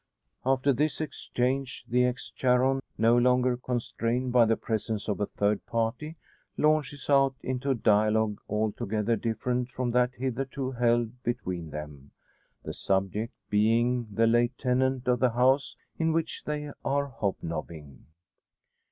[0.47, 5.63] After this exchange the ex Charon, no longer constrained by the presence of a third
[5.67, 6.15] party,
[6.57, 12.09] launches out into a dialogue altogether different from that hitherto held between them
[12.63, 18.07] the subject being the late tenant of the house in which they are hobnobbing.